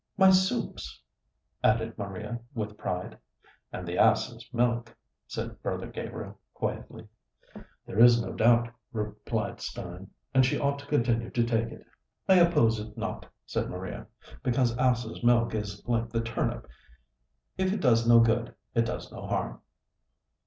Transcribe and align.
"My 0.17 0.31
soups!" 0.31 0.99
added 1.63 1.95
Maria 1.95 2.39
with 2.55 2.75
pride. 2.75 3.19
"And 3.71 3.87
the 3.87 3.99
ass's 3.99 4.51
milk," 4.51 4.97
said 5.27 5.61
Brother 5.61 5.85
Gabriel 5.85 6.39
quietly. 6.55 7.07
"There 7.85 7.99
is 7.99 8.19
no 8.19 8.33
doubt," 8.33 8.71
replied 8.91 9.61
Stein; 9.61 10.09
"and 10.33 10.43
she 10.43 10.57
ought 10.57 10.79
to 10.79 10.87
continue 10.87 11.29
to 11.29 11.43
take 11.45 11.67
it." 11.67 11.85
"I 12.27 12.39
oppose 12.39 12.79
it 12.79 12.97
not," 12.97 13.27
said 13.45 13.69
Maria, 13.69 14.07
"because 14.41 14.75
ass's 14.75 15.23
milk 15.23 15.53
is 15.53 15.87
like 15.87 16.09
the 16.09 16.21
turnip 16.21 16.67
if 17.59 17.71
it 17.71 17.79
does 17.79 18.07
no 18.07 18.21
good 18.21 18.55
it 18.73 18.87
does 18.87 19.11
no 19.11 19.27
harm." 19.27 19.61